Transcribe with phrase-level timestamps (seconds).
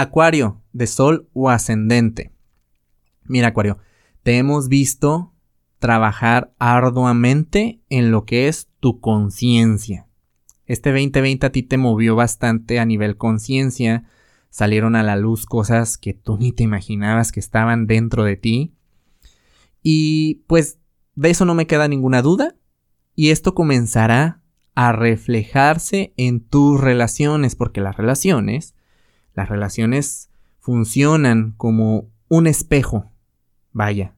[0.00, 2.32] Acuario, de Sol o ascendente.
[3.24, 3.78] Mira, Acuario,
[4.22, 5.32] te hemos visto
[5.78, 10.06] trabajar arduamente en lo que es tu conciencia.
[10.66, 14.04] Este 2020 a ti te movió bastante a nivel conciencia,
[14.50, 18.74] salieron a la luz cosas que tú ni te imaginabas que estaban dentro de ti.
[19.82, 20.78] Y pues
[21.14, 22.54] de eso no me queda ninguna duda.
[23.14, 24.42] Y esto comenzará
[24.74, 28.75] a reflejarse en tus relaciones, porque las relaciones,
[29.36, 33.12] las relaciones funcionan como un espejo.
[33.72, 34.16] Vaya.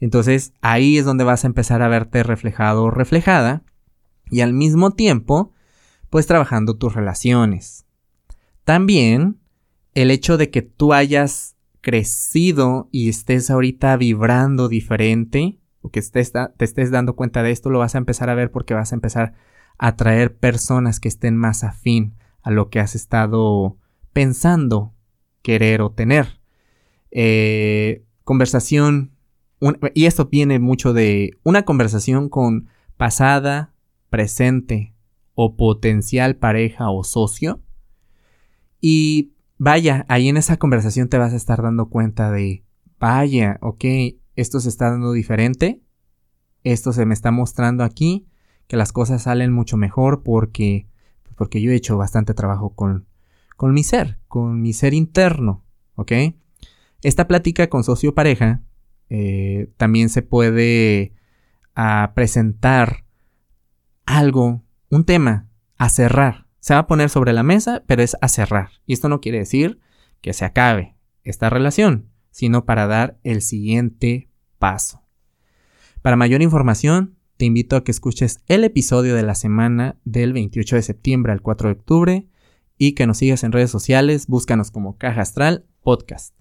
[0.00, 3.62] Entonces ahí es donde vas a empezar a verte reflejado o reflejada.
[4.30, 5.54] Y al mismo tiempo
[6.10, 7.86] pues trabajando tus relaciones.
[8.64, 9.38] También
[9.94, 16.64] el hecho de que tú hayas crecido y estés ahorita vibrando diferente, o que te
[16.64, 19.34] estés dando cuenta de esto, lo vas a empezar a ver porque vas a empezar
[19.78, 23.76] a atraer personas que estén más afín a lo que has estado
[24.18, 24.96] pensando
[25.42, 26.40] querer o tener.
[27.12, 29.12] Eh, conversación,
[29.94, 33.76] y esto viene mucho de una conversación con pasada,
[34.10, 34.92] presente,
[35.34, 37.62] o potencial pareja o socio.
[38.80, 42.64] Y vaya, ahí en esa conversación te vas a estar dando cuenta de,
[42.98, 43.84] vaya, ok,
[44.34, 45.80] esto se está dando diferente,
[46.64, 48.26] esto se me está mostrando aquí,
[48.66, 50.88] que las cosas salen mucho mejor porque,
[51.36, 53.06] porque yo he hecho bastante trabajo con,
[53.58, 55.64] con mi ser, con mi ser interno,
[55.96, 56.12] ¿ok?
[57.02, 58.62] Esta plática con socio pareja
[59.10, 61.12] eh, también se puede
[61.74, 63.04] ah, presentar
[64.06, 66.46] algo un tema a cerrar.
[66.60, 68.70] Se va a poner sobre la mesa, pero es a cerrar.
[68.86, 69.80] Y esto no quiere decir
[70.20, 70.94] que se acabe
[71.24, 75.02] esta relación, sino para dar el siguiente paso.
[76.00, 80.76] Para mayor información, te invito a que escuches el episodio de la semana del 28
[80.76, 82.28] de septiembre al 4 de octubre
[82.78, 86.38] y que nos sigas en redes sociales, búscanos como Caja Astral Podcast.